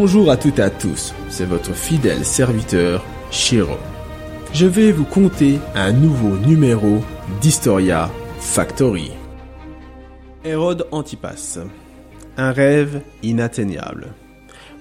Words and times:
Bonjour 0.00 0.30
à 0.30 0.36
toutes 0.36 0.60
et 0.60 0.62
à 0.62 0.70
tous, 0.70 1.12
c'est 1.28 1.44
votre 1.44 1.72
fidèle 1.72 2.24
serviteur, 2.24 3.04
Shiro. 3.32 3.74
Je 4.52 4.64
vais 4.64 4.92
vous 4.92 5.04
conter 5.04 5.58
un 5.74 5.90
nouveau 5.90 6.38
numéro 6.38 6.98
d'Historia 7.40 8.08
Factory. 8.38 9.10
Hérode 10.44 10.86
Antipas. 10.92 11.58
Un 12.36 12.52
rêve 12.52 13.02
inatteignable. 13.24 14.14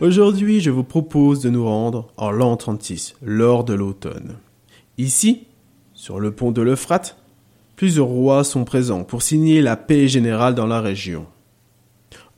Aujourd'hui, 0.01 0.61
je 0.61 0.69
vous 0.69 0.83
propose 0.83 1.41
de 1.41 1.49
nous 1.49 1.65
rendre 1.65 2.13
en 2.17 2.29
l'an 2.29 2.55
36, 2.55 3.15
lors 3.23 3.63
de 3.63 3.73
l'automne. 3.73 4.35
Ici, 4.99 5.47
sur 5.93 6.19
le 6.19 6.29
pont 6.29 6.51
de 6.51 6.61
l'Euphrate, 6.61 7.17
plusieurs 7.75 8.05
rois 8.05 8.43
sont 8.43 8.65
présents 8.65 9.03
pour 9.03 9.23
signer 9.23 9.63
la 9.63 9.77
paix 9.77 10.07
générale 10.07 10.53
dans 10.53 10.67
la 10.67 10.79
région. 10.79 11.25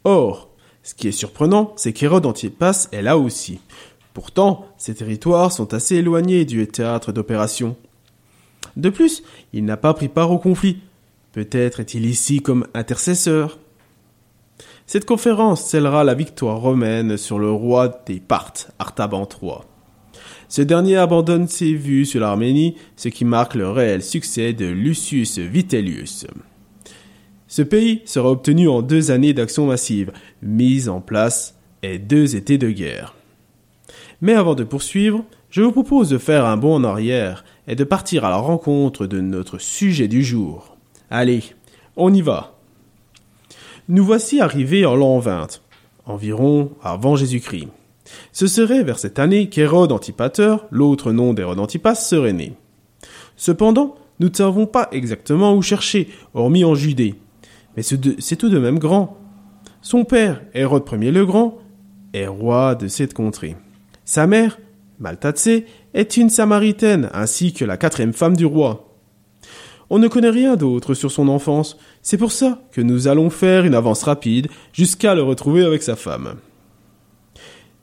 Or, 0.06 0.49
ce 0.90 0.96
qui 0.96 1.08
est 1.08 1.12
surprenant, 1.12 1.72
c'est 1.76 1.94
qu'Hérode 1.94 2.26
Antipas 2.26 2.88
est 2.92 3.04
là 3.04 3.20
aussi. 3.20 3.60
Pourtant, 4.16 4.66
ces 4.80 4.96
territoires 4.96 5.52
sont 5.52 5.76
assez 5.76 5.98
éloignés 5.98 6.46
du 6.46 6.66
théâtre 6.66 7.12
d'opération. 7.12 7.76
De 8.76 8.90
plus, 8.90 9.22
il 9.54 9.66
n'a 9.66 9.78
pas 9.78 9.94
pris 9.94 10.08
part 10.08 10.32
au 10.32 10.40
conflit. 10.40 10.80
Peut-être 11.32 11.80
est-il 11.80 12.08
ici 12.08 12.42
comme 12.42 12.66
intercesseur. 12.74 13.60
Cette 14.88 15.06
conférence 15.06 15.64
scellera 15.64 16.04
la 16.04 16.16
victoire 16.16 16.58
romaine 16.58 17.18
sur 17.18 17.38
le 17.38 17.52
roi 17.52 18.02
des 18.08 18.20
Parthes, 18.20 18.72
Artaban 18.80 19.30
III. 19.30 19.58
Ce 20.48 20.64
dernier 20.64 20.96
abandonne 20.96 21.48
ses 21.48 21.76
vues 21.76 22.08
sur 22.08 22.22
l'Arménie, 22.22 22.78
ce 22.96 23.10
qui 23.10 23.26
marque 23.26 23.54
le 23.54 23.70
réel 23.70 24.02
succès 24.02 24.54
de 24.54 24.66
Lucius 24.66 25.38
Vitellius. 25.38 26.26
Ce 27.50 27.64
pays 27.64 28.04
sera 28.06 28.30
obtenu 28.30 28.70
en 28.70 28.84
deux 28.84 29.10
années 29.10 29.34
d'action 29.34 29.66
massive, 29.66 30.12
mise 30.44 30.88
en 30.88 31.02
place 31.02 31.56
et 31.82 31.98
deux 31.98 32.36
étés 32.36 32.60
de 32.60 32.70
guerre. 32.70 33.16
Mais 34.22 34.36
avant 34.36 34.54
de 34.54 34.64
poursuivre, 34.64 35.26
je 35.50 35.64
vous 35.64 35.72
propose 35.72 36.10
de 36.10 36.20
faire 36.20 36.46
un 36.46 36.58
bond 36.58 36.76
en 36.76 36.84
arrière 36.84 37.44
et 37.68 37.76
de 37.76 37.84
partir 37.84 38.24
à 38.24 38.30
la 38.30 38.38
rencontre 38.38 39.08
de 39.08 39.20
notre 39.20 39.58
sujet 39.58 40.08
du 40.08 40.24
jour. 40.24 40.78
Allez, 41.10 41.42
on 41.98 42.14
y 42.14 42.22
va. 42.22 42.56
Nous 43.88 44.06
voici 44.06 44.40
arrivés 44.40 44.86
en 44.86 44.96
l'an 44.96 45.18
20, 45.18 45.60
environ 46.06 46.70
avant 46.84 47.16
Jésus-Christ. 47.16 47.70
Ce 48.32 48.46
serait 48.46 48.84
vers 48.84 49.00
cette 49.00 49.18
année 49.18 49.50
qu'Hérode 49.50 49.92
Antipater, 49.92 50.56
l'autre 50.70 51.12
nom 51.12 51.34
d'Hérode 51.34 51.60
Antipas, 51.60 51.96
serait 51.96 52.34
né. 52.34 52.54
Cependant, 53.38 53.96
nous 54.20 54.30
ne 54.30 54.36
savons 54.36 54.68
pas 54.68 54.88
exactement 54.92 55.56
où 55.56 55.64
chercher, 55.64 56.10
hormis 56.36 56.64
en 56.64 56.76
Judée, 56.76 57.16
mais 57.80 58.18
c'est 58.20 58.36
tout 58.36 58.50
de 58.50 58.60
même 58.60 58.78
grand. 58.78 59.18
Son 59.82 60.04
père, 60.04 60.42
Hérode 60.54 60.84
Ier 60.92 61.14
le 61.14 61.26
Grand, 61.26 61.60
est 62.14 62.28
roi 62.28 62.76
de 62.76 62.90
cette 62.90 63.14
contrée. 63.14 63.56
Sa 64.04 64.28
mère, 64.28 64.60
Maltatsé, 65.00 65.66
est 65.94 66.18
une 66.18 66.30
Samaritaine, 66.30 67.10
ainsi 67.14 67.54
que 67.54 67.64
la 67.64 67.78
quatrième 67.78 68.12
femme 68.12 68.36
du 68.36 68.46
roi. 68.46 68.94
On 69.90 69.98
ne 69.98 70.10
connaît 70.10 70.30
rien 70.30 70.58
d'autre 70.58 70.94
sur 70.94 71.10
son 71.10 71.30
enfance, 71.30 71.78
c'est 72.02 72.18
pour 72.18 72.34
ça 72.34 72.62
que 72.74 72.82
nous 72.82 73.08
allons 73.08 73.30
faire 73.30 73.64
une 73.64 73.76
avance 73.76 74.04
rapide 74.04 74.50
jusqu'à 74.74 75.16
le 75.16 75.24
retrouver 75.24 75.64
avec 75.64 75.82
sa 75.82 75.96
femme. 75.96 76.36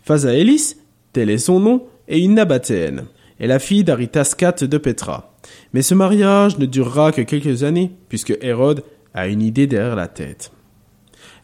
Phasaélis, 0.02 0.74
tel 1.14 1.30
est 1.30 1.38
son 1.38 1.58
nom, 1.58 1.84
est 2.06 2.20
une 2.20 2.34
Nabatéenne, 2.34 3.06
et 3.40 3.46
la 3.46 3.58
fille 3.58 3.82
d'Aritascat 3.82 4.56
de 4.60 4.76
Petra. 4.76 5.32
Mais 5.72 5.80
ce 5.80 5.94
mariage 5.94 6.58
ne 6.58 6.66
durera 6.66 7.12
que 7.12 7.22
quelques 7.22 7.62
années, 7.62 7.92
puisque 8.10 8.36
Hérode 8.42 8.84
a 9.16 9.26
une 9.26 9.42
idée 9.42 9.66
derrière 9.66 9.96
la 9.96 10.06
tête. 10.06 10.52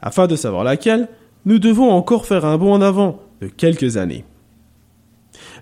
Afin 0.01 0.29
de 0.29 0.37
savoir 0.37 0.63
laquelle, 0.63 1.09
nous 1.45 1.59
devons 1.59 1.91
encore 1.91 2.27
faire 2.27 2.45
un 2.45 2.57
bond 2.59 2.73
en 2.73 2.81
avant 2.81 3.21
de 3.41 3.49
quelques 3.49 3.97
années. 3.97 4.25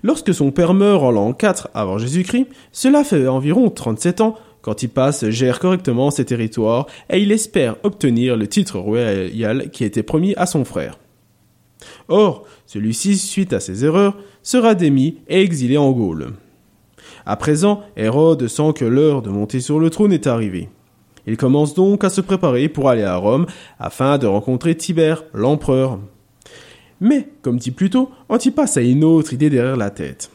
Lorsque 0.03 0.35
son 0.35 0.51
père 0.51 0.75
meurt 0.75 1.03
en 1.03 1.11
l'an 1.11 1.33
4 1.33 1.71
avant 1.73 1.99
Jésus-Christ, 1.99 2.49
cela 2.73 3.05
fait 3.05 3.27
environ 3.27 3.71
37 3.71 4.21
ans 4.21 4.35
quand 4.63 4.83
il 4.83 4.89
passe 4.89 5.29
gère 5.31 5.59
correctement 5.59 6.11
ses 6.11 6.25
territoires 6.25 6.87
et 7.09 7.21
il 7.21 7.33
espère 7.33 7.77
obtenir 7.83 8.37
le 8.37 8.47
titre 8.47 8.79
royal 8.79 9.71
qui 9.71 9.85
était 9.85 10.03
promis 10.03 10.35
à 10.37 10.47
son 10.47 10.65
frère. 10.65 10.99
Or, 12.09 12.45
celui-ci, 12.67 13.17
suite 13.17 13.53
à 13.53 13.61
ses 13.61 13.85
erreurs, 13.85 14.19
sera 14.43 14.75
démis 14.75 15.19
et 15.29 15.41
exilé 15.41 15.79
en 15.79 15.93
Gaule. 15.93 16.33
À 17.25 17.37
présent, 17.37 17.83
Hérode 17.97 18.49
sent 18.49 18.73
que 18.75 18.85
l'heure 18.85 19.23
de 19.23 19.31
monter 19.31 19.61
sur 19.61 19.79
le 19.79 19.89
trône 19.89 20.13
est 20.13 20.27
arrivée. 20.27 20.69
Il 21.27 21.37
commence 21.37 21.75
donc 21.75 22.05
à 22.05 22.11
se 22.11 22.21
préparer 22.21 22.69
pour 22.69 22.89
aller 22.89 23.03
à 23.03 23.17
Rome 23.17 23.47
afin 23.79 24.19
de 24.19 24.27
rencontrer 24.27 24.75
Tibère, 24.77 25.25
l'empereur. 25.35 25.99
Mais, 27.01 27.29
comme 27.43 27.59
dit 27.59 27.71
plus 27.71 27.91
Antipas 28.29 28.77
a 28.77 28.81
une 28.81 29.05
autre 29.05 29.33
idée 29.33 29.51
derrière 29.51 29.77
la 29.77 29.91
tête. 29.91 30.31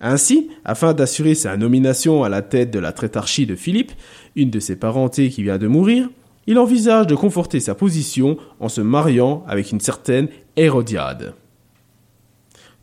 Ainsi, 0.00 0.50
afin 0.64 0.92
d'assurer 0.92 1.34
sa 1.34 1.56
nomination 1.56 2.22
à 2.22 2.28
la 2.28 2.42
tête 2.42 2.70
de 2.70 2.78
la 2.78 2.92
trétarchie 2.92 3.46
de 3.46 3.56
Philippe, 3.56 3.92
une 4.36 4.50
de 4.50 4.60
ses 4.60 4.76
parentés 4.76 5.30
qui 5.30 5.42
vient 5.42 5.58
de 5.58 5.66
mourir, 5.66 6.10
il 6.46 6.58
envisage 6.58 7.06
de 7.06 7.14
conforter 7.14 7.60
sa 7.60 7.74
position 7.74 8.36
en 8.60 8.68
se 8.68 8.80
mariant 8.80 9.42
avec 9.48 9.72
une 9.72 9.80
certaine 9.80 10.28
Hérodiade. 10.56 11.34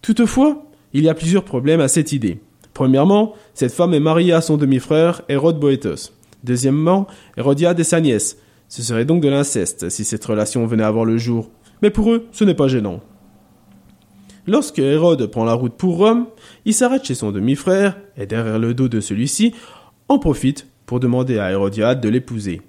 Toutefois, 0.01 0.65
il 0.91 1.03
y 1.03 1.09
a 1.09 1.13
plusieurs 1.13 1.45
problèmes 1.45 1.79
à 1.79 1.87
cette 1.87 2.11
idée. 2.11 2.39
Premièrement, 2.73 3.35
cette 3.53 3.71
femme 3.71 3.93
est 3.93 3.99
mariée 3.99 4.33
à 4.33 4.41
son 4.41 4.57
demi-frère 4.57 5.21
Hérode 5.29 5.59
Boétos. 5.59 6.11
Deuxièmement, 6.43 7.07
Hérodiade 7.37 7.79
et 7.79 7.83
sa 7.83 8.01
nièce. 8.01 8.37
Ce 8.69 8.81
serait 8.81 9.05
donc 9.05 9.21
de 9.21 9.29
l'inceste 9.29 9.89
si 9.89 10.03
cette 10.03 10.25
relation 10.25 10.65
venait 10.65 10.83
à 10.83 10.91
voir 10.91 11.05
le 11.05 11.17
jour. 11.17 11.51
Mais 11.81 11.89
pour 11.89 12.11
eux, 12.11 12.27
ce 12.31 12.43
n'est 12.43 12.53
pas 12.53 12.67
gênant. 12.67 13.01
Lorsque 14.45 14.79
Hérode 14.79 15.25
prend 15.27 15.45
la 15.45 15.53
route 15.53 15.75
pour 15.75 15.97
Rome, 15.97 16.27
il 16.65 16.73
s'arrête 16.73 17.05
chez 17.05 17.15
son 17.15 17.31
demi-frère 17.31 17.97
et 18.17 18.25
derrière 18.25 18.59
le 18.59 18.73
dos 18.73 18.89
de 18.89 18.99
celui-ci, 18.99 19.53
en 20.09 20.19
profite 20.19 20.67
pour 20.85 20.99
demander 20.99 21.39
à 21.39 21.51
Hérodiade 21.51 22.01
de 22.01 22.09
l'épouser. 22.09 22.61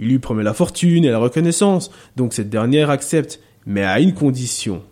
Il 0.00 0.08
lui 0.08 0.18
promet 0.18 0.42
la 0.42 0.54
fortune 0.54 1.04
et 1.04 1.10
la 1.10 1.18
reconnaissance, 1.18 1.90
donc 2.16 2.32
cette 2.32 2.50
dernière 2.50 2.90
accepte, 2.90 3.40
mais 3.66 3.84
à 3.84 4.00
une 4.00 4.14
condition. 4.14 4.82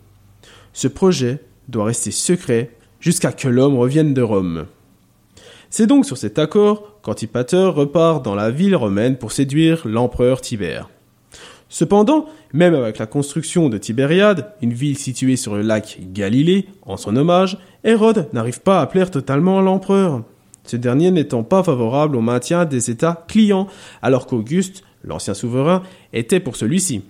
Ce 0.71 0.87
projet 0.87 1.39
doit 1.67 1.85
rester 1.85 2.11
secret 2.11 2.71
jusqu'à 2.99 3.31
que 3.31 3.47
l'homme 3.47 3.77
revienne 3.77 4.13
de 4.13 4.21
Rome. 4.21 4.65
C'est 5.69 5.87
donc 5.87 6.05
sur 6.05 6.17
cet 6.17 6.39
accord 6.39 6.96
qu'Antipater 7.07 7.71
repart 7.73 8.21
dans 8.21 8.35
la 8.35 8.51
ville 8.51 8.75
romaine 8.75 9.15
pour 9.15 9.31
séduire 9.31 9.87
l'empereur 9.87 10.41
Tibère. 10.41 10.89
Cependant, 11.69 12.25
même 12.51 12.75
avec 12.75 12.97
la 12.97 13.05
construction 13.05 13.69
de 13.69 13.77
Tibériade, 13.77 14.51
une 14.61 14.73
ville 14.73 14.97
située 14.97 15.37
sur 15.37 15.55
le 15.55 15.61
lac 15.61 15.99
Galilée, 16.11 16.67
en 16.81 16.97
son 16.97 17.15
hommage, 17.15 17.59
Hérode 17.85 18.27
n'arrive 18.33 18.59
pas 18.59 18.81
à 18.81 18.87
plaire 18.87 19.09
totalement 19.09 19.59
à 19.59 19.61
l'empereur. 19.61 20.23
Ce 20.65 20.75
dernier 20.75 21.09
n'étant 21.11 21.43
pas 21.43 21.63
favorable 21.63 22.17
au 22.17 22.21
maintien 22.21 22.65
des 22.65 22.91
États 22.91 23.23
clients, 23.29 23.67
alors 24.01 24.27
qu'Auguste, 24.27 24.83
l'ancien 25.05 25.33
souverain, 25.33 25.83
était 26.11 26.41
pour 26.41 26.57
celui-ci. 26.57 27.03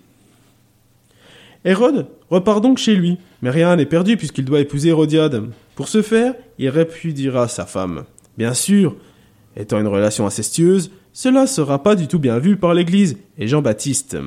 Hérode 1.66 2.06
repart 2.30 2.62
donc 2.62 2.78
chez 2.78 2.94
lui, 2.94 3.18
mais 3.42 3.50
rien 3.50 3.76
n'est 3.76 3.88
perdu 3.88 4.16
puisqu'il 4.16 4.46
doit 4.46 4.60
épouser 4.60 4.90
Hérodiade. 4.90 5.46
Pour 5.74 5.88
ce 5.88 6.04
faire, 6.04 6.36
il 6.60 6.70
répudiera 6.70 7.48
sa 7.48 7.66
femme. 7.66 8.04
Bien 8.38 8.54
sûr, 8.54 8.96
étant 9.58 9.80
une 9.80 9.88
relation 9.88 10.26
incestueuse, 10.26 10.92
cela 11.12 11.48
sera 11.48 11.84
pas 11.84 11.96
du 11.96 12.08
tout 12.08 12.20
bien 12.20 12.40
vu 12.40 12.58
par 12.58 12.74
l'Église 12.74 13.18
et 13.38 13.48
Jean-Baptiste. 13.48 14.18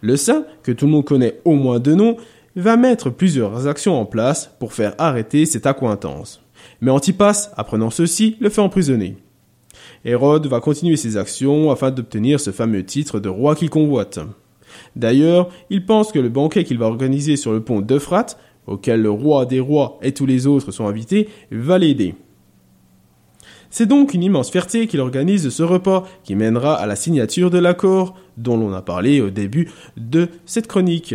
Le 0.00 0.16
saint, 0.16 0.44
que 0.62 0.72
tout 0.72 0.86
le 0.86 0.92
monde 0.92 1.04
connaît 1.04 1.40
au 1.44 1.54
moins 1.54 1.78
de 1.78 1.94
nom, 1.94 2.16
va 2.56 2.76
mettre 2.76 3.10
plusieurs 3.10 3.66
actions 3.68 3.98
en 3.98 4.04
place 4.04 4.50
pour 4.58 4.72
faire 4.72 4.94
arrêter 4.98 5.46
cette 5.46 5.66
accointance. 5.66 6.42
Mais 6.80 6.90
Antipas, 6.90 7.50
apprenant 7.56 7.90
ceci, 7.90 8.36
le 8.40 8.50
fait 8.50 8.60
emprisonner. 8.60 9.16
Hérode 10.04 10.46
va 10.46 10.60
continuer 10.60 10.96
ses 10.96 11.16
actions 11.16 11.70
afin 11.70 11.90
d'obtenir 11.90 12.40
ce 12.40 12.50
fameux 12.50 12.84
titre 12.84 13.20
de 13.20 13.28
roi 13.28 13.54
qu'il 13.54 13.70
convoite. 13.70 14.18
D'ailleurs, 14.96 15.50
il 15.68 15.84
pense 15.86 16.10
que 16.10 16.18
le 16.18 16.28
banquet 16.28 16.64
qu'il 16.64 16.78
va 16.78 16.86
organiser 16.86 17.36
sur 17.36 17.52
le 17.52 17.60
pont 17.60 17.80
d'Euphrate, 17.80 18.38
auquel 18.66 19.02
le 19.02 19.10
roi 19.10 19.46
des 19.46 19.60
rois 19.60 19.98
et 20.02 20.12
tous 20.12 20.26
les 20.26 20.46
autres 20.46 20.70
sont 20.70 20.86
invités, 20.86 21.28
va 21.50 21.78
l'aider. 21.78 22.14
C'est 23.70 23.86
donc 23.86 24.14
une 24.14 24.24
immense 24.24 24.50
fierté 24.50 24.88
qu'il 24.88 25.00
organise 25.00 25.48
ce 25.48 25.62
repas 25.62 26.06
qui 26.24 26.34
mènera 26.34 26.74
à 26.74 26.86
la 26.86 26.96
signature 26.96 27.50
de 27.50 27.58
l'accord 27.58 28.16
dont 28.36 28.56
l'on 28.56 28.72
a 28.72 28.82
parlé 28.82 29.20
au 29.20 29.30
début 29.30 29.70
de 29.96 30.28
cette 30.44 30.66
chronique. 30.66 31.14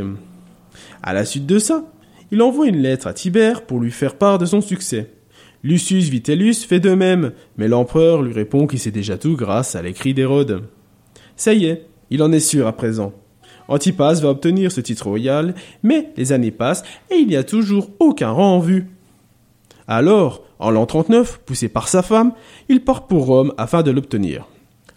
À 1.04 1.14
la 1.14 1.26
suite 1.26 1.46
de 1.46 1.60
ça, 1.60 1.86
il 2.32 2.42
envoie 2.42 2.68
une 2.68 2.82
lettre 2.82 3.08
à 3.08 3.14
Tibère 3.14 3.66
pour 3.66 3.80
lui 3.80 3.92
faire 3.92 4.16
part 4.16 4.38
de 4.38 4.46
son 4.46 4.62
succès. 4.62 5.12
Lucius 5.64 6.10
Vitellius 6.10 6.64
fait 6.64 6.80
de 6.80 6.94
même, 6.94 7.34
mais 7.58 7.68
l'empereur 7.68 8.22
lui 8.22 8.34
répond 8.34 8.68
qu'il 8.68 8.80
sait 8.80 8.92
déjà 8.92 9.18
tout 9.18 9.36
grâce 9.36 9.76
à 9.76 9.82
l'écrit 9.82 10.14
d'Hérode. 10.14 10.64
Ça 11.36 11.54
y 11.54 11.66
est, 11.66 11.88
il 12.10 12.24
en 12.24 12.32
est 12.32 12.40
sûr 12.40 12.68
à 12.68 12.74
présent. 12.74 13.14
Antipas 13.68 14.22
va 14.22 14.30
obtenir 14.30 14.72
ce 14.72 14.80
titre 14.80 15.08
royal, 15.08 15.56
mais 15.84 16.12
les 16.18 16.32
années 16.32 16.52
passent 16.52 16.84
et 17.10 17.16
il 17.16 17.28
n'y 17.28 17.36
a 17.36 17.44
toujours 17.44 17.90
aucun 18.00 18.30
rang 18.30 18.56
en 18.56 18.60
vue. 18.60 18.88
Alors, 19.88 20.44
en 20.60 20.72
l'an 20.72 20.86
39, 20.86 21.42
poussé 21.46 21.70
par 21.70 21.88
sa 21.88 22.02
femme, 22.02 22.34
il 22.70 22.84
part 22.84 23.08
pour 23.08 23.26
Rome 23.26 23.54
afin 23.58 23.84
de 23.84 23.92
l'obtenir. 23.92 24.48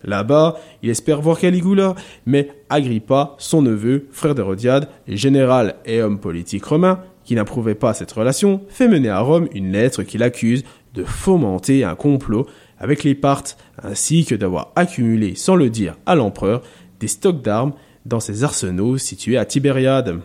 Là-bas, 0.05 0.57
il 0.83 0.91
espère 0.91 1.21
voir 1.21 1.39
Caligula, 1.39 1.95
mais 2.25 2.51
Agrippa, 2.71 3.35
son 3.39 3.63
neveu, 3.63 4.07
frère 4.13 4.35
d'Hérodiade, 4.35 4.89
général 5.09 5.77
et 5.85 6.01
homme 6.01 6.21
politique 6.21 6.65
romain, 6.65 7.01
qui 7.25 7.35
n'approuvait 7.35 7.75
pas 7.75 7.95
cette 7.95 8.13
relation, 8.13 8.63
fait 8.69 8.89
mener 8.89 9.11
à 9.11 9.21
Rome 9.21 9.49
une 9.53 9.73
lettre 9.73 10.03
qui 10.05 10.17
l'accuse 10.17 10.65
de 10.95 11.05
fomenter 11.05 11.85
un 11.85 11.95
complot 11.95 12.47
avec 12.79 13.05
les 13.05 13.15
Parthes, 13.15 13.59
ainsi 13.83 14.25
que 14.25 14.35
d'avoir 14.35 14.73
accumulé, 14.77 15.35
sans 15.35 15.57
le 15.57 15.69
dire 15.69 15.97
à 16.07 16.15
l'empereur, 16.15 16.63
des 17.01 17.09
stocks 17.09 17.43
d'armes 17.43 17.73
dans 18.07 18.21
ses 18.21 18.45
arsenaux 18.45 18.97
situés 18.97 19.37
à 19.37 19.45
Tibériade. 19.45 20.21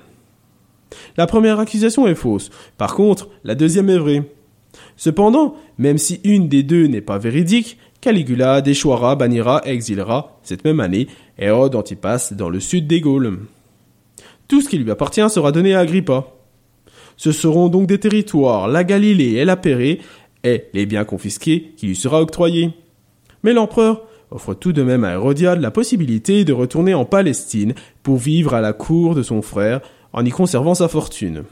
La 1.17 1.25
première 1.25 1.59
accusation 1.59 2.07
est 2.07 2.15
fausse, 2.15 2.51
par 2.77 2.95
contre, 2.95 3.27
la 3.43 3.55
deuxième 3.55 3.89
est 3.89 3.97
vraie. 3.97 4.23
Cependant, 4.95 5.55
même 5.77 5.97
si 5.97 6.19
une 6.23 6.47
des 6.47 6.63
deux 6.63 6.87
n'est 6.87 7.01
pas 7.01 7.17
véridique, 7.17 7.77
Caligula 8.01 8.61
déchoira, 8.61 9.15
bannira 9.15 9.61
et 9.65 9.71
exilera, 9.71 10.39
cette 10.43 10.65
même 10.65 10.79
année, 10.79 11.07
Hérode 11.37 11.75
Antipas 11.75 12.33
dans 12.33 12.49
le 12.49 12.59
sud 12.59 12.85
des 12.85 13.01
Gaules. 13.01 13.39
Tout 14.47 14.61
ce 14.61 14.69
qui 14.69 14.77
lui 14.77 14.91
appartient 14.91 15.29
sera 15.29 15.51
donné 15.51 15.73
à 15.73 15.79
Agrippa. 15.79 16.27
Ce 17.15 17.31
seront 17.31 17.69
donc 17.69 17.87
des 17.87 17.99
territoires, 17.99 18.67
la 18.67 18.83
Galilée 18.83 19.35
et 19.35 19.45
la 19.45 19.55
Pérée, 19.55 20.01
et 20.43 20.65
les 20.73 20.85
biens 20.85 21.05
confisqués 21.05 21.73
qui 21.77 21.87
lui 21.87 21.95
sera 21.95 22.21
octroyés. 22.21 22.71
Mais 23.43 23.53
l'empereur 23.53 24.03
offre 24.31 24.53
tout 24.53 24.73
de 24.73 24.83
même 24.83 25.03
à 25.03 25.13
Hérodiade 25.13 25.61
la 25.61 25.71
possibilité 25.71 26.43
de 26.43 26.53
retourner 26.53 26.93
en 26.93 27.05
Palestine 27.05 27.73
pour 28.01 28.17
vivre 28.17 28.53
à 28.53 28.61
la 28.61 28.73
cour 28.73 29.15
de 29.15 29.23
son 29.23 29.41
frère 29.41 29.81
en 30.11 30.25
y 30.25 30.29
conservant 30.29 30.75
sa 30.75 30.87
fortune. 30.87 31.43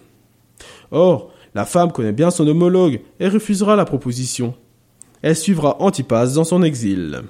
Or, 0.92 1.32
la 1.54 1.66
femme 1.66 1.92
connaît 1.92 2.14
bien 2.14 2.32
son 2.32 2.48
homologue 2.48 3.02
et 3.20 3.28
refusera 3.28 3.76
la 3.76 3.86
proposition. 3.86 4.54
Elle 5.22 5.36
suivra 5.36 5.82
Antipas 5.82 6.34
dans 6.36 6.44
son 6.44 6.64
exil. 6.64 7.22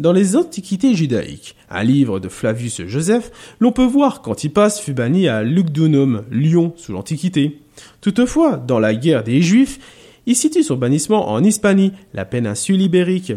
Dans 0.00 0.12
les 0.12 0.34
Antiquités 0.34 0.94
judaïques, 0.94 1.56
un 1.68 1.84
livre 1.84 2.20
de 2.20 2.28
Flavius 2.28 2.86
Joseph, 2.86 3.30
l'on 3.60 3.70
peut 3.70 3.84
voir 3.84 4.22
qu'Antipas 4.22 4.70
fut 4.70 4.94
banni 4.94 5.28
à 5.28 5.42
Lugdunum, 5.42 6.24
Lyon, 6.30 6.72
sous 6.76 6.92
l'Antiquité. 6.92 7.60
Toutefois, 8.00 8.56
dans 8.56 8.78
la 8.78 8.94
guerre 8.94 9.24
des 9.24 9.42
Juifs, 9.42 9.78
il 10.24 10.36
situe 10.36 10.62
son 10.62 10.76
bannissement 10.76 11.30
en 11.30 11.44
Hispanie, 11.44 11.92
la 12.14 12.24
péninsule 12.24 12.80
ibérique. 12.80 13.34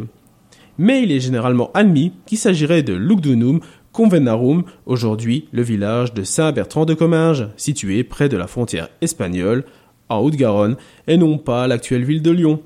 Mais 0.77 1.03
il 1.03 1.11
est 1.11 1.19
généralement 1.19 1.69
admis 1.73 2.13
qu'il 2.25 2.37
s'agirait 2.37 2.81
de 2.81 2.93
Lugdunum 2.93 3.59
Convenarum, 3.93 4.63
aujourd'hui 4.87 5.47
le 5.51 5.61
village 5.61 6.15
de 6.15 6.23
Saint-Bertrand 6.23 6.85
de 6.85 6.95
Comminges, 6.95 7.47
situé 7.57 8.03
près 8.03 8.27
de 8.27 8.35
la 8.35 8.47
frontière 8.47 8.89
espagnole, 9.01 9.65
en 10.09 10.17
Haute-Garonne, 10.17 10.77
et 11.07 11.15
non 11.15 11.37
pas 11.37 11.67
l'actuelle 11.67 12.03
ville 12.03 12.23
de 12.23 12.31
Lyon. 12.31 12.59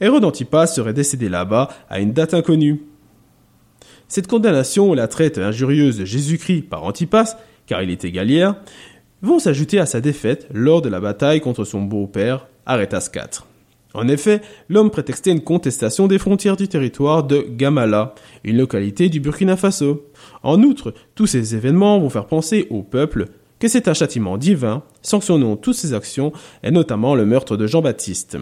Hérode 0.00 0.24
Antipas 0.24 0.68
serait 0.68 0.94
décédé 0.94 1.28
là-bas 1.28 1.68
à 1.90 1.98
une 1.98 2.12
date 2.12 2.32
inconnue. 2.32 2.80
Cette 4.06 4.28
condamnation 4.28 4.94
et 4.94 4.96
la 4.96 5.08
traite 5.08 5.38
injurieuse 5.38 5.98
de 5.98 6.04
Jésus-Christ 6.04 6.62
par 6.62 6.84
Antipas, 6.84 7.36
car 7.66 7.82
il 7.82 7.90
était 7.90 8.12
gallière, 8.12 8.54
vont 9.22 9.40
s'ajouter 9.40 9.80
à 9.80 9.86
sa 9.86 10.00
défaite 10.00 10.46
lors 10.54 10.80
de 10.80 10.88
la 10.88 11.00
bataille 11.00 11.40
contre 11.40 11.64
son 11.64 11.82
beau-père, 11.82 12.46
Arétas 12.66 13.10
IV. 13.12 13.44
En 13.96 14.08
effet, 14.08 14.42
l'homme 14.68 14.90
prétextait 14.90 15.32
une 15.32 15.40
contestation 15.40 16.06
des 16.06 16.18
frontières 16.18 16.58
du 16.58 16.68
territoire 16.68 17.24
de 17.24 17.38
Gamala, 17.38 18.14
une 18.44 18.58
localité 18.58 19.08
du 19.08 19.20
Burkina 19.20 19.56
Faso. 19.56 20.04
En 20.42 20.62
outre, 20.62 20.92
tous 21.14 21.26
ces 21.26 21.56
événements 21.56 21.98
vont 21.98 22.10
faire 22.10 22.26
penser 22.26 22.66
au 22.68 22.82
peuple 22.82 23.24
que 23.58 23.68
c'est 23.68 23.88
un 23.88 23.94
châtiment 23.94 24.36
divin 24.36 24.82
sanctionnant 25.00 25.56
toutes 25.56 25.76
ses 25.76 25.94
actions, 25.94 26.34
et 26.62 26.70
notamment 26.70 27.14
le 27.14 27.24
meurtre 27.24 27.56
de 27.56 27.66
Jean-Baptiste. 27.66 28.36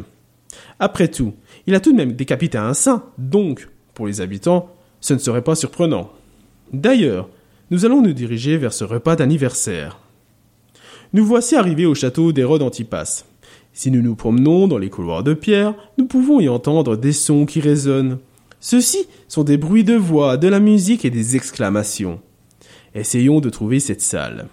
Après 0.81 1.07
tout, 1.07 1.35
il 1.69 1.77
a 1.77 1.81
tout 1.81 1.93
de 1.93 1.97
même 1.97 2.15
décapité 2.15 2.59
un 2.59 2.75
saint, 2.75 3.05
donc, 3.17 3.69
pour 3.95 4.09
les 4.09 4.21
habitants, 4.21 4.71
ce 5.01 5.15
ne 5.15 5.21
serait 5.21 5.45
pas 5.45 5.55
surprenant. 5.55 6.11
D'ailleurs, 6.73 7.29
nous 7.71 7.85
allons 7.85 8.03
nous 8.03 8.13
diriger 8.13 8.57
vers 8.57 8.73
ce 8.73 8.83
repas 8.83 9.15
d'anniversaire. 9.15 10.01
Nous 11.13 11.25
voici 11.25 11.55
arrivés 11.55 11.87
au 11.87 11.95
château 11.95 12.33
d'Hérode 12.33 12.63
Antipas. 12.63 13.25
Si 13.77 13.91
nous 13.91 14.03
nous 14.03 14.15
promenons 14.15 14.69
dans 14.69 14.79
les 14.79 14.89
couloirs 14.89 15.25
de 15.25 15.35
pierre, 15.35 15.75
nous 15.99 16.07
pouvons 16.07 16.39
y 16.39 16.49
entendre 16.49 16.97
des 16.97 17.13
sons 17.13 17.45
qui 17.45 17.61
résonnent. 17.61 18.19
Ceux-ci 18.61 19.09
sont 19.27 19.43
des 19.43 19.57
bruits 19.57 19.83
de 19.83 19.97
voix, 19.97 20.37
de 20.37 20.47
la 20.47 20.61
musique 20.61 21.05
et 21.05 21.11
des 21.11 21.35
exclamations. 21.35 22.21
Essayons 22.95 23.41
de 23.41 23.51
trouver 23.51 23.81
cette 23.81 24.01
salle. 24.01 24.47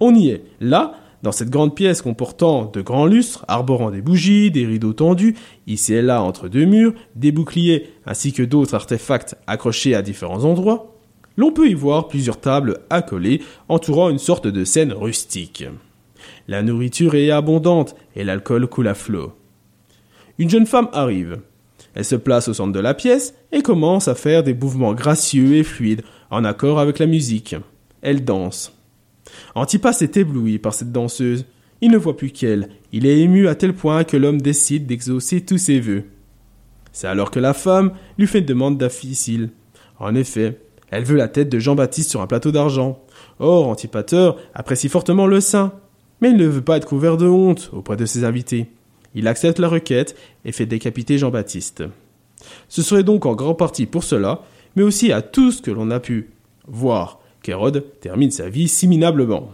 On 0.00 0.14
y 0.14 0.30
est. 0.30 0.42
Là, 0.60 0.94
dans 1.22 1.32
cette 1.32 1.50
grande 1.50 1.74
pièce 1.74 2.00
comportant 2.00 2.64
de 2.64 2.80
grands 2.80 3.04
lustres, 3.04 3.44
arborant 3.46 3.90
des 3.90 4.00
bougies, 4.00 4.50
des 4.50 4.64
rideaux 4.64 4.94
tendus, 4.94 5.36
ici 5.66 5.92
et 5.92 6.02
là 6.02 6.22
entre 6.22 6.48
deux 6.48 6.64
murs, 6.64 6.94
des 7.14 7.30
boucliers 7.30 7.90
ainsi 8.06 8.32
que 8.32 8.42
d'autres 8.42 8.74
artefacts 8.74 9.36
accrochés 9.46 9.94
à 9.94 10.00
différents 10.00 10.44
endroits, 10.44 10.96
l'on 11.36 11.52
peut 11.52 11.68
y 11.68 11.74
voir 11.74 12.08
plusieurs 12.08 12.40
tables 12.40 12.78
accolées 12.88 13.42
entourant 13.68 14.08
une 14.08 14.18
sorte 14.18 14.46
de 14.46 14.64
scène 14.64 14.94
rustique. 14.94 15.66
La 16.48 16.62
nourriture 16.62 17.14
est 17.14 17.30
abondante 17.30 17.94
et 18.16 18.24
l'alcool 18.24 18.66
coule 18.66 18.88
à 18.88 18.94
flot. 18.94 19.32
Une 20.38 20.50
jeune 20.50 20.66
femme 20.66 20.88
arrive. 20.92 21.40
Elle 21.94 22.04
se 22.04 22.16
place 22.16 22.48
au 22.48 22.54
centre 22.54 22.72
de 22.72 22.80
la 22.80 22.94
pièce 22.94 23.34
et 23.52 23.62
commence 23.62 24.08
à 24.08 24.14
faire 24.14 24.42
des 24.42 24.54
mouvements 24.54 24.94
gracieux 24.94 25.54
et 25.56 25.62
fluides 25.62 26.02
en 26.30 26.44
accord 26.44 26.78
avec 26.78 26.98
la 26.98 27.06
musique. 27.06 27.54
Elle 28.00 28.24
danse. 28.24 28.72
Antipas 29.54 30.00
est 30.00 30.16
ébloui 30.16 30.58
par 30.58 30.74
cette 30.74 30.92
danseuse. 30.92 31.44
Il 31.80 31.90
ne 31.90 31.98
voit 31.98 32.16
plus 32.16 32.30
qu'elle. 32.30 32.68
Il 32.92 33.06
est 33.06 33.20
ému 33.20 33.48
à 33.48 33.54
tel 33.54 33.74
point 33.74 34.04
que 34.04 34.16
l'homme 34.16 34.40
décide 34.40 34.86
d'exaucer 34.86 35.42
tous 35.42 35.58
ses 35.58 35.80
vœux. 35.80 36.04
C'est 36.92 37.06
alors 37.06 37.30
que 37.30 37.40
la 37.40 37.54
femme 37.54 37.92
lui 38.18 38.26
fait 38.26 38.40
une 38.40 38.46
demande 38.46 38.78
difficile. 38.78 39.50
En 39.98 40.14
effet, 40.14 40.58
elle 40.90 41.04
veut 41.04 41.16
la 41.16 41.28
tête 41.28 41.48
de 41.48 41.58
Jean-Baptiste 41.58 42.10
sur 42.10 42.20
un 42.20 42.26
plateau 42.26 42.52
d'argent. 42.52 43.02
Or, 43.38 43.68
Antipateur 43.68 44.36
apprécie 44.54 44.88
fortement 44.88 45.26
le 45.26 45.40
saint 45.40 45.72
mais 46.22 46.30
il 46.30 46.36
ne 46.36 46.46
veut 46.46 46.62
pas 46.62 46.76
être 46.78 46.86
couvert 46.86 47.18
de 47.18 47.26
honte 47.26 47.68
auprès 47.72 47.96
de 47.96 48.06
ses 48.06 48.24
invités. 48.24 48.68
Il 49.14 49.26
accepte 49.26 49.58
la 49.58 49.68
requête 49.68 50.16
et 50.44 50.52
fait 50.52 50.66
décapiter 50.66 51.18
Jean-Baptiste. 51.18 51.82
Ce 52.68 52.80
serait 52.80 53.02
donc 53.02 53.26
en 53.26 53.34
grande 53.34 53.58
partie 53.58 53.86
pour 53.86 54.04
cela, 54.04 54.40
mais 54.76 54.84
aussi 54.84 55.12
à 55.12 55.20
tout 55.20 55.50
ce 55.50 55.60
que 55.60 55.70
l'on 55.70 55.90
a 55.90 56.00
pu 56.00 56.30
voir 56.66 57.20
qu'Hérode 57.42 57.84
termine 58.00 58.30
sa 58.30 58.48
vie 58.48 58.68
si 58.68 58.86
minablement. 58.86 59.50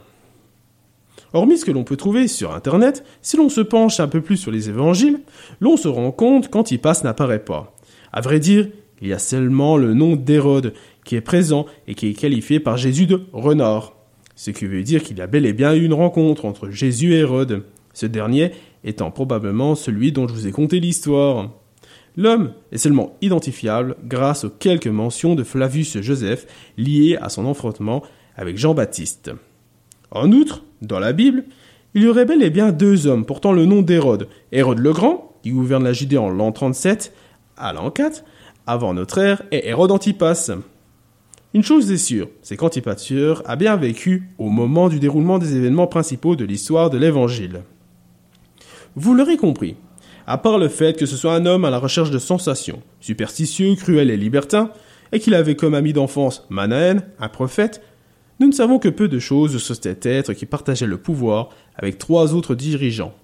Hormis 1.32 1.58
ce 1.58 1.64
que 1.64 1.72
l'on 1.72 1.84
peut 1.84 1.96
trouver 1.96 2.28
sur 2.28 2.54
Internet, 2.54 3.02
si 3.22 3.36
l'on 3.36 3.48
se 3.48 3.60
penche 3.60 3.98
un 3.98 4.08
peu 4.08 4.20
plus 4.20 4.36
sur 4.36 4.50
les 4.50 4.68
évangiles, 4.68 5.20
l'on 5.60 5.76
se 5.76 5.88
rend 5.88 6.12
compte 6.12 6.48
qu'Antipas 6.48 7.00
n'apparaît 7.02 7.44
pas. 7.44 7.74
À 8.12 8.20
vrai 8.20 8.40
dire, 8.40 8.68
il 9.00 9.08
y 9.08 9.12
a 9.12 9.18
seulement 9.18 9.76
le 9.76 9.94
nom 9.94 10.16
d'Hérode 10.16 10.74
qui 11.04 11.16
est 11.16 11.22
présent 11.22 11.66
et 11.86 11.94
qui 11.94 12.08
est 12.08 12.14
qualifié 12.14 12.60
par 12.60 12.76
Jésus 12.76 13.06
de 13.06 13.22
renard 13.32 13.97
ce 14.38 14.52
qui 14.52 14.66
veut 14.66 14.84
dire 14.84 15.02
qu'il 15.02 15.18
y 15.18 15.20
a 15.20 15.26
bel 15.26 15.44
et 15.46 15.52
bien 15.52 15.74
eu 15.74 15.84
une 15.84 15.92
rencontre 15.92 16.44
entre 16.44 16.70
Jésus 16.70 17.12
et 17.12 17.18
Hérode, 17.18 17.64
ce 17.92 18.06
dernier 18.06 18.52
étant 18.84 19.10
probablement 19.10 19.74
celui 19.74 20.12
dont 20.12 20.28
je 20.28 20.32
vous 20.32 20.46
ai 20.46 20.52
conté 20.52 20.78
l'histoire. 20.78 21.50
L'homme 22.16 22.52
est 22.70 22.78
seulement 22.78 23.16
identifiable 23.20 23.96
grâce 24.04 24.44
aux 24.44 24.50
quelques 24.50 24.86
mentions 24.86 25.34
de 25.34 25.42
Flavius 25.42 26.00
Joseph 26.00 26.46
liées 26.76 27.18
à 27.20 27.30
son 27.30 27.50
affrontement 27.50 28.04
avec 28.36 28.58
Jean-Baptiste. 28.58 29.32
En 30.12 30.30
outre, 30.30 30.62
dans 30.82 31.00
la 31.00 31.12
Bible, 31.12 31.42
il 31.94 32.04
y 32.04 32.06
aurait 32.06 32.24
bel 32.24 32.40
et 32.40 32.50
bien 32.50 32.70
deux 32.70 33.08
hommes 33.08 33.26
portant 33.26 33.50
le 33.50 33.64
nom 33.64 33.82
d'Hérode. 33.82 34.28
Hérode 34.52 34.78
le 34.78 34.92
Grand, 34.92 35.32
qui 35.42 35.50
gouverne 35.50 35.82
la 35.82 35.92
Judée 35.92 36.16
en 36.16 36.30
l'an 36.30 36.52
37 36.52 37.12
à 37.56 37.72
l'an 37.72 37.90
4, 37.90 38.22
avant 38.68 38.94
notre 38.94 39.18
ère, 39.18 39.42
et 39.50 39.68
Hérode 39.68 39.90
Antipas. 39.90 40.52
Une 41.54 41.62
chose 41.62 41.90
est 41.90 41.96
sûre, 41.96 42.28
c'est 42.42 42.58
qu'Antipature 42.58 43.42
a 43.46 43.56
bien 43.56 43.76
vécu 43.76 44.28
au 44.36 44.50
moment 44.50 44.90
du 44.90 45.00
déroulement 45.00 45.38
des 45.38 45.56
événements 45.56 45.86
principaux 45.86 46.36
de 46.36 46.44
l'histoire 46.44 46.90
de 46.90 46.98
l'Évangile. 46.98 47.62
Vous 48.96 49.14
l'aurez 49.14 49.38
compris, 49.38 49.76
à 50.26 50.36
part 50.36 50.58
le 50.58 50.68
fait 50.68 50.98
que 50.98 51.06
ce 51.06 51.16
soit 51.16 51.34
un 51.34 51.46
homme 51.46 51.64
à 51.64 51.70
la 51.70 51.78
recherche 51.78 52.10
de 52.10 52.18
sensations, 52.18 52.82
superstitieux, 53.00 53.74
cruel 53.76 54.10
et 54.10 54.18
libertin, 54.18 54.72
et 55.10 55.20
qu'il 55.20 55.32
avait 55.32 55.56
comme 55.56 55.72
ami 55.72 55.94
d'enfance 55.94 56.46
Manaën, 56.50 57.00
un 57.18 57.28
prophète, 57.30 57.80
nous 58.40 58.48
ne 58.48 58.52
savons 58.52 58.78
que 58.78 58.90
peu 58.90 59.08
de 59.08 59.18
choses 59.18 59.56
sur 59.56 59.74
cet 59.74 60.04
être 60.04 60.34
qui 60.34 60.44
partageait 60.44 60.86
le 60.86 60.98
pouvoir 60.98 61.48
avec 61.76 61.96
trois 61.96 62.34
autres 62.34 62.54
dirigeants. 62.54 63.14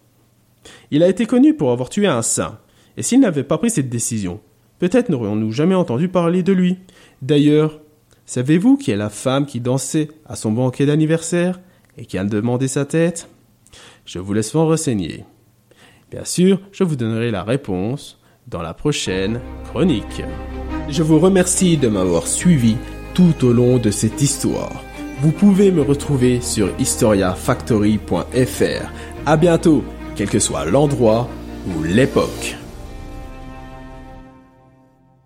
Il 0.90 1.02
a 1.02 1.08
été 1.08 1.26
connu 1.26 1.52
pour 1.52 1.72
avoir 1.72 1.90
tué 1.90 2.06
un 2.06 2.22
saint, 2.22 2.58
et 2.96 3.02
s'il 3.02 3.20
n'avait 3.20 3.44
pas 3.44 3.58
pris 3.58 3.68
cette 3.68 3.90
décision, 3.90 4.40
peut-être 4.78 5.10
n'aurions-nous 5.10 5.52
jamais 5.52 5.74
entendu 5.74 6.08
parler 6.08 6.42
de 6.42 6.54
lui. 6.54 6.78
D'ailleurs, 7.20 7.80
Savez-vous 8.26 8.76
qui 8.76 8.90
est 8.90 8.96
la 8.96 9.10
femme 9.10 9.46
qui 9.46 9.60
dansait 9.60 10.08
à 10.26 10.36
son 10.36 10.52
banquet 10.52 10.86
d'anniversaire 10.86 11.60
et 11.98 12.06
qui 12.06 12.18
a 12.18 12.24
demandé 12.24 12.68
sa 12.68 12.84
tête? 12.84 13.28
Je 14.06 14.18
vous 14.18 14.32
laisse 14.32 14.54
m'en 14.54 14.66
renseigner. 14.66 15.24
Bien 16.10 16.24
sûr, 16.24 16.60
je 16.72 16.84
vous 16.84 16.96
donnerai 16.96 17.30
la 17.30 17.42
réponse 17.42 18.18
dans 18.46 18.62
la 18.62 18.74
prochaine 18.74 19.40
chronique. 19.64 20.22
Je 20.88 21.02
vous 21.02 21.18
remercie 21.18 21.76
de 21.76 21.88
m'avoir 21.88 22.26
suivi 22.26 22.76
tout 23.14 23.44
au 23.44 23.52
long 23.52 23.78
de 23.78 23.90
cette 23.90 24.22
histoire. 24.22 24.82
Vous 25.20 25.32
pouvez 25.32 25.70
me 25.70 25.82
retrouver 25.82 26.40
sur 26.40 26.68
historiafactory.fr. 26.78 28.92
À 29.26 29.36
bientôt, 29.36 29.84
quel 30.16 30.28
que 30.28 30.38
soit 30.38 30.64
l'endroit 30.64 31.28
ou 31.66 31.82
l'époque. 31.82 32.56